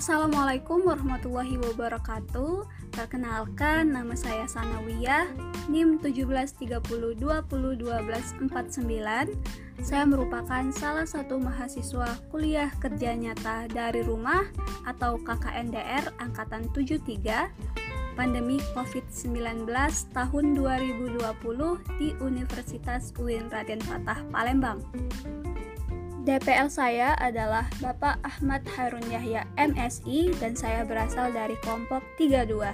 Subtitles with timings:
[0.00, 2.64] Assalamualaikum warahmatullahi wabarakatuh.
[2.88, 5.28] Perkenalkan, nama saya Sanawiyah,
[5.68, 8.40] NIM 1730201249.
[9.84, 14.48] Saya merupakan salah satu mahasiswa kuliah kerja nyata dari rumah
[14.88, 17.52] atau KKNDR angkatan 73
[18.16, 19.68] pandemi COVID-19
[20.16, 21.20] tahun 2020
[22.00, 24.80] di Universitas UIN Raden Fatah Palembang.
[26.30, 32.70] DPL saya adalah Bapak Ahmad Harun Yahya MSI dan saya berasal dari kelompok 32.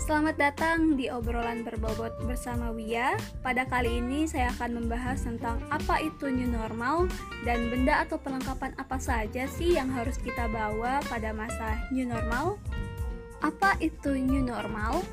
[0.00, 3.20] Selamat datang di obrolan berbobot bersama Wia.
[3.44, 7.04] Pada kali ini saya akan membahas tentang apa itu new normal
[7.44, 12.56] dan benda atau perlengkapan apa saja sih yang harus kita bawa pada masa new normal.
[13.44, 15.04] Apa itu new normal?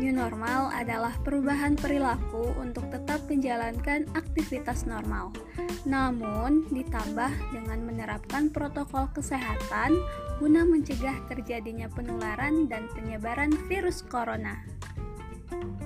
[0.00, 5.34] New normal adalah perubahan perilaku untuk tetap menjalankan aktivitas normal,
[5.84, 9.94] namun ditambah dengan menerapkan protokol kesehatan
[10.38, 14.77] guna mencegah terjadinya penularan dan penyebaran virus corona.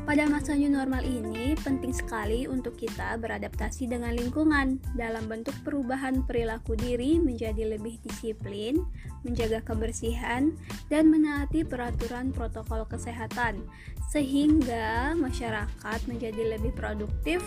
[0.02, 6.26] Pada masa new normal ini, penting sekali untuk kita beradaptasi dengan lingkungan dalam bentuk perubahan
[6.26, 8.82] perilaku diri menjadi lebih disiplin,
[9.22, 10.58] menjaga kebersihan,
[10.90, 13.62] dan menaati peraturan protokol kesehatan,
[14.10, 17.38] sehingga masyarakat menjadi lebih produktif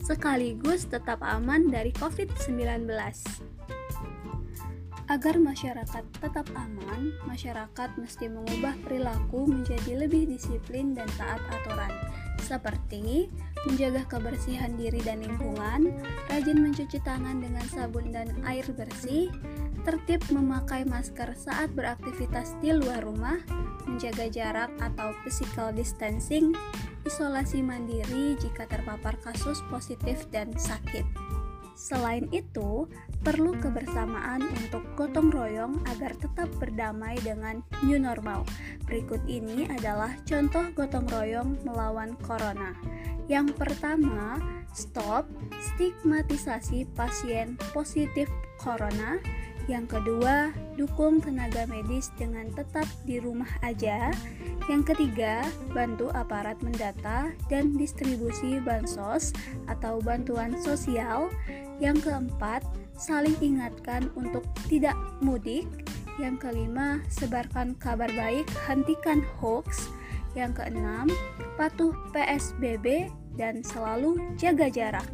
[0.00, 2.86] sekaligus tetap aman dari COVID-19.
[5.04, 11.92] Agar masyarakat tetap aman, masyarakat mesti mengubah perilaku menjadi lebih disiplin dan taat aturan,
[12.40, 13.28] seperti
[13.68, 15.92] menjaga kebersihan diri dan lingkungan,
[16.32, 19.28] rajin mencuci tangan dengan sabun dan air bersih,
[19.84, 23.36] tertib memakai masker saat beraktivitas di luar rumah,
[23.84, 26.56] menjaga jarak atau physical distancing,
[27.04, 31.04] isolasi mandiri jika terpapar kasus positif dan sakit.
[31.74, 32.86] Selain itu,
[33.26, 38.46] perlu kebersamaan untuk gotong royong agar tetap berdamai dengan new normal.
[38.86, 42.78] Berikut ini adalah contoh gotong royong melawan corona.
[43.26, 44.38] Yang pertama,
[44.70, 45.26] stop
[45.74, 48.30] stigmatisasi pasien positif
[48.60, 49.18] corona.
[49.64, 54.12] Yang kedua, dukung tenaga medis dengan tetap di rumah aja.
[54.68, 55.40] Yang ketiga,
[55.72, 59.32] bantu aparat mendata dan distribusi bansos
[59.64, 61.32] atau bantuan sosial.
[61.82, 62.62] Yang keempat,
[62.94, 65.66] saling ingatkan untuk tidak mudik.
[66.20, 69.90] Yang kelima, sebarkan kabar baik, hentikan hoax.
[70.38, 71.06] Yang keenam,
[71.58, 75.06] patuh PSBB dan selalu jaga jarak.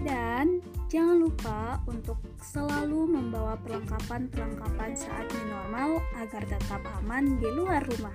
[0.00, 0.60] Dan
[0.92, 8.12] Jangan lupa untuk selalu membawa perlengkapan-perlengkapan saat new normal agar tetap aman di luar rumah.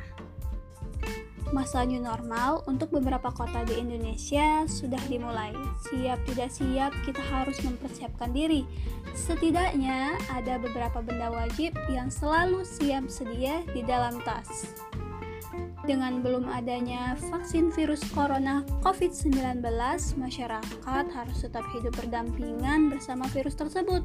[1.55, 5.55] Masa new normal untuk beberapa kota di Indonesia sudah dimulai.
[5.87, 8.67] Siap tidak siap, kita harus mempersiapkan diri.
[9.15, 14.75] Setidaknya ada beberapa benda wajib yang selalu siap sedia di dalam tas
[15.87, 19.63] dengan belum adanya vaksin virus corona COVID-19,
[20.19, 24.03] masyarakat harus tetap hidup berdampingan bersama virus tersebut.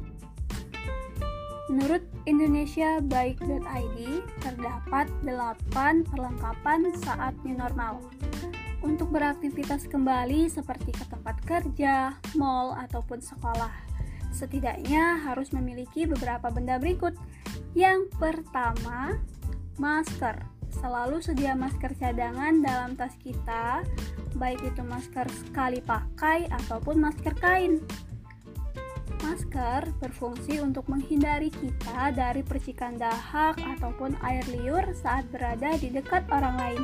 [1.73, 3.97] Menurut Indonesia Baik.id,
[4.45, 7.97] terdapat 8 perlengkapan saat new normal.
[8.85, 13.73] Untuk beraktivitas kembali seperti ke tempat kerja, mall, ataupun sekolah.
[14.29, 17.17] Setidaknya harus memiliki beberapa benda berikut.
[17.73, 19.17] Yang pertama,
[19.81, 20.45] masker
[20.77, 23.81] selalu sedia masker cadangan dalam tas kita,
[24.37, 27.81] baik itu masker sekali pakai ataupun masker kain.
[29.33, 36.21] Masker berfungsi untuk menghindari kita dari percikan dahak ataupun air liur saat berada di dekat
[36.29, 36.83] orang lain.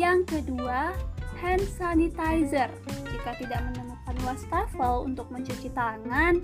[0.00, 0.96] Yang kedua,
[1.36, 2.72] hand sanitizer.
[3.12, 6.40] Jika tidak menemukan wastafel untuk mencuci tangan,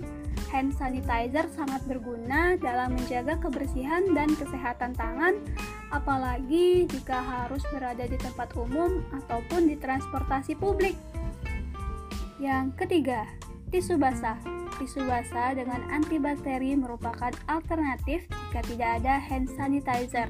[0.53, 5.41] hand sanitizer sangat berguna dalam menjaga kebersihan dan kesehatan tangan
[5.89, 10.93] apalagi jika harus berada di tempat umum ataupun di transportasi publik.
[12.37, 13.25] Yang ketiga,
[13.73, 14.64] tisu basah.
[14.75, 20.27] Tisu basah dengan antibakteri merupakan alternatif jika tidak ada hand sanitizer.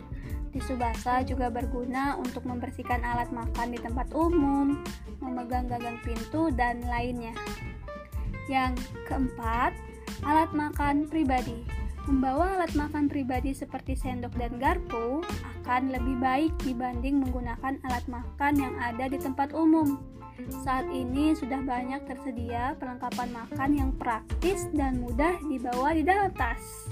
[0.53, 4.85] Tisu basah juga berguna untuk membersihkan alat makan di tempat umum,
[5.17, 7.33] memegang gagang pintu, dan lainnya.
[8.45, 9.73] Yang keempat,
[10.21, 11.65] alat makan pribadi.
[12.05, 15.25] Membawa alat makan pribadi seperti sendok dan garpu
[15.65, 19.97] akan lebih baik dibanding menggunakan alat makan yang ada di tempat umum.
[20.61, 26.85] Saat ini sudah banyak tersedia perlengkapan makan yang praktis dan mudah dibawa di dalam tas.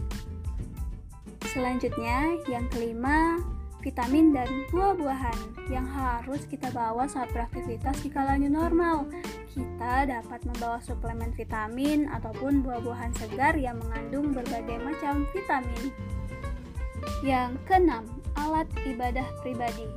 [1.54, 3.38] Selanjutnya, yang kelima,
[3.86, 9.06] vitamin dan buah-buahan yang harus kita bawa saat beraktivitas di kala new normal.
[9.54, 15.94] Kita dapat membawa suplemen vitamin ataupun buah-buahan segar yang mengandung berbagai macam vitamin.
[17.22, 19.88] Yang keenam, alat ibadah pribadi.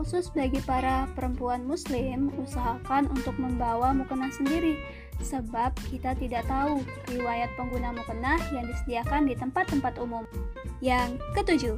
[0.00, 4.80] Khusus bagi para perempuan muslim, usahakan untuk membawa mukena sendiri
[5.20, 6.80] sebab kita tidak tahu
[7.12, 10.24] riwayat pengguna mukena yang disediakan di tempat-tempat umum.
[10.80, 11.76] Yang ketujuh,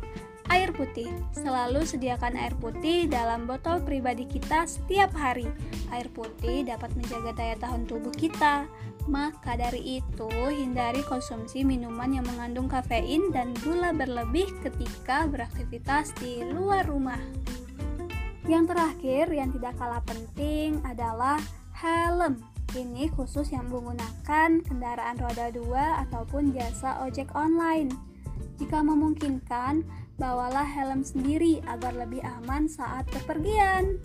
[0.51, 1.11] air putih.
[1.35, 5.51] Selalu sediakan air putih dalam botol pribadi kita setiap hari.
[5.91, 8.71] Air putih dapat menjaga daya tahan tubuh kita.
[9.11, 16.47] Maka dari itu, hindari konsumsi minuman yang mengandung kafein dan gula berlebih ketika beraktivitas di
[16.47, 17.19] luar rumah.
[18.47, 21.39] Yang terakhir yang tidak kalah penting adalah
[21.79, 22.43] helm.
[22.73, 27.93] Ini khusus yang menggunakan kendaraan roda 2 ataupun jasa ojek online.
[28.57, 29.85] Jika memungkinkan,
[30.17, 34.01] bawalah helm sendiri agar lebih aman saat bepergian.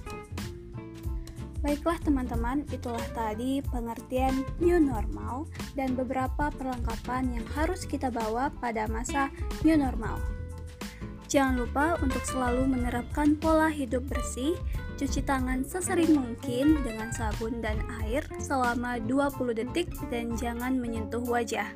[1.65, 8.85] Baiklah teman-teman, itulah tadi pengertian new normal dan beberapa perlengkapan yang harus kita bawa pada
[8.85, 9.33] masa
[9.65, 10.21] new normal.
[11.27, 14.55] Jangan lupa untuk selalu menerapkan pola hidup bersih,
[14.95, 21.67] cuci tangan sesering mungkin dengan sabun dan air selama 20 detik dan jangan menyentuh wajah.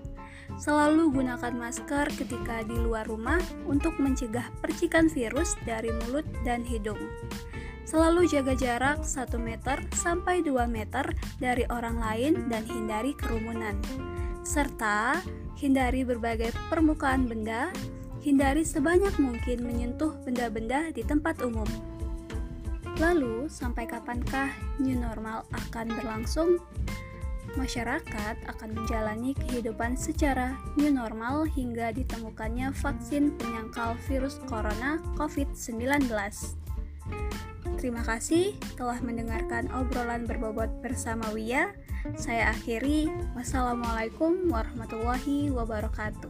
[0.55, 6.99] Selalu gunakan masker ketika di luar rumah untuk mencegah percikan virus dari mulut dan hidung.
[7.83, 11.03] Selalu jaga jarak 1 meter sampai 2 meter
[11.41, 13.75] dari orang lain dan hindari kerumunan.
[14.45, 15.19] Serta
[15.57, 17.69] hindari berbagai permukaan benda
[18.21, 21.67] hindari sebanyak mungkin menyentuh benda-benda di tempat umum.
[23.01, 26.61] Lalu, sampai kapankah new normal akan berlangsung?
[27.57, 36.60] Masyarakat akan menjalani kehidupan secara new normal hingga ditemukannya vaksin penyangkal virus corona COVID-19.
[37.81, 41.73] Terima kasih telah mendengarkan obrolan berbobot bersama Wia.
[42.13, 43.09] Saya akhiri.
[43.33, 46.29] Wassalamualaikum warahmatullahi wabarakatuh.